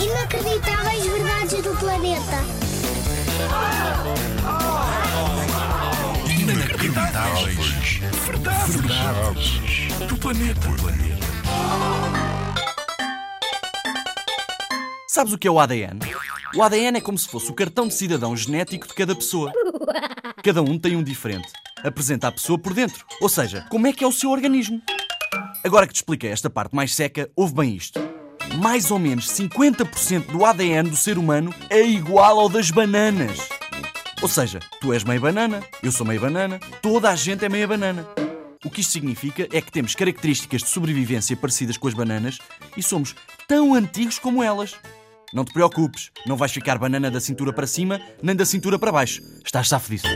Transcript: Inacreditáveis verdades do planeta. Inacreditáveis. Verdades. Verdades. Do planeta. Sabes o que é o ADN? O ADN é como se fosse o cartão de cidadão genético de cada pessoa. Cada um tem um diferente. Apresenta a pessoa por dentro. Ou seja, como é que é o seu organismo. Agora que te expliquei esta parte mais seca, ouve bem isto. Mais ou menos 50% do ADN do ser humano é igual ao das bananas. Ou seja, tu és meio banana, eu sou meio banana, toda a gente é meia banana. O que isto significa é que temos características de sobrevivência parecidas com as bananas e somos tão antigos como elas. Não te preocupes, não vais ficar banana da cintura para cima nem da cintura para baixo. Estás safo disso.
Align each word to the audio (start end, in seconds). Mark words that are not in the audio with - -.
Inacreditáveis 0.00 1.06
verdades 1.06 1.62
do 1.62 1.76
planeta. 1.76 2.38
Inacreditáveis. 6.40 8.00
Verdades. 8.24 8.76
Verdades. 8.76 10.08
Do 10.08 10.16
planeta. 10.16 10.60
Sabes 15.08 15.32
o 15.32 15.38
que 15.38 15.48
é 15.48 15.50
o 15.50 15.58
ADN? 15.58 15.98
O 16.54 16.62
ADN 16.62 16.98
é 16.98 17.00
como 17.00 17.18
se 17.18 17.28
fosse 17.28 17.50
o 17.50 17.54
cartão 17.54 17.88
de 17.88 17.94
cidadão 17.94 18.36
genético 18.36 18.86
de 18.86 18.94
cada 18.94 19.16
pessoa. 19.16 19.52
Cada 20.44 20.62
um 20.62 20.78
tem 20.78 20.94
um 20.94 21.02
diferente. 21.02 21.48
Apresenta 21.82 22.28
a 22.28 22.32
pessoa 22.32 22.56
por 22.56 22.72
dentro. 22.72 23.04
Ou 23.20 23.28
seja, 23.28 23.66
como 23.68 23.88
é 23.88 23.92
que 23.92 24.04
é 24.04 24.06
o 24.06 24.12
seu 24.12 24.30
organismo. 24.30 24.80
Agora 25.64 25.88
que 25.88 25.92
te 25.92 25.96
expliquei 25.96 26.30
esta 26.30 26.48
parte 26.48 26.74
mais 26.74 26.94
seca, 26.94 27.28
ouve 27.34 27.54
bem 27.54 27.74
isto. 27.74 28.07
Mais 28.56 28.90
ou 28.90 28.98
menos 28.98 29.28
50% 29.28 30.26
do 30.26 30.44
ADN 30.44 30.88
do 30.90 30.96
ser 30.96 31.18
humano 31.18 31.54
é 31.70 31.80
igual 31.82 32.40
ao 32.40 32.48
das 32.48 32.70
bananas. 32.70 33.38
Ou 34.20 34.28
seja, 34.28 34.58
tu 34.80 34.92
és 34.92 35.04
meio 35.04 35.20
banana, 35.20 35.62
eu 35.82 35.92
sou 35.92 36.06
meio 36.06 36.20
banana, 36.20 36.58
toda 36.82 37.10
a 37.10 37.14
gente 37.14 37.44
é 37.44 37.48
meia 37.48 37.68
banana. 37.68 38.06
O 38.64 38.70
que 38.70 38.80
isto 38.80 38.92
significa 38.92 39.46
é 39.52 39.60
que 39.60 39.70
temos 39.70 39.94
características 39.94 40.62
de 40.62 40.68
sobrevivência 40.68 41.36
parecidas 41.36 41.76
com 41.76 41.86
as 41.86 41.94
bananas 41.94 42.38
e 42.76 42.82
somos 42.82 43.14
tão 43.46 43.74
antigos 43.74 44.18
como 44.18 44.42
elas. 44.42 44.74
Não 45.32 45.44
te 45.44 45.52
preocupes, 45.52 46.10
não 46.26 46.36
vais 46.36 46.50
ficar 46.50 46.78
banana 46.78 47.10
da 47.10 47.20
cintura 47.20 47.52
para 47.52 47.66
cima 47.66 48.00
nem 48.20 48.34
da 48.34 48.44
cintura 48.44 48.78
para 48.78 48.90
baixo. 48.90 49.22
Estás 49.44 49.68
safo 49.68 49.90
disso. 49.90 50.08